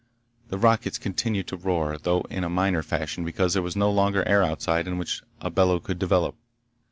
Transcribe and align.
The 0.49 0.57
rockets 0.57 0.97
continued 0.97 1.45
to 1.49 1.55
roar, 1.57 1.95
though 1.99 2.21
in 2.21 2.43
a 2.43 2.49
minor 2.49 2.81
fashion 2.81 3.23
because 3.23 3.53
there 3.53 3.61
was 3.61 3.75
no 3.75 3.91
longer 3.91 4.27
air 4.27 4.41
outside 4.41 4.87
in 4.87 4.97
which 4.97 5.21
a 5.39 5.51
bellow 5.51 5.79
could 5.79 5.99
develop. 5.99 6.33